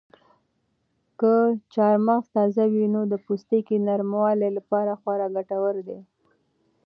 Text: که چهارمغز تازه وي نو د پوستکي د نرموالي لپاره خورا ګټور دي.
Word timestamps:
که 1.19 1.31
چهارمغز 1.73 2.25
تازه 2.35 2.63
وي 2.73 2.85
نو 2.93 3.01
د 3.11 3.13
پوستکي 3.25 3.75
د 3.79 3.83
نرموالي 3.87 4.49
لپاره 4.57 4.91
خورا 5.01 5.27
ګټور 5.35 5.75
دي. 5.87 5.99